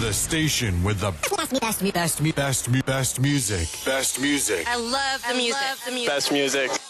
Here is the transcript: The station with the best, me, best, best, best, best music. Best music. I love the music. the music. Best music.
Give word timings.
The 0.00 0.14
station 0.14 0.82
with 0.82 0.98
the 1.00 1.10
best, 1.10 1.52
me, 1.82 1.90
best, 1.90 2.22
best, 2.22 2.34
best, 2.34 2.86
best 2.86 3.20
music. 3.20 3.68
Best 3.84 4.18
music. 4.18 4.66
I 4.66 4.76
love 4.76 5.22
the 5.28 5.34
music. 5.34 5.60
the 5.84 5.92
music. 5.92 6.08
Best 6.08 6.32
music. 6.32 6.89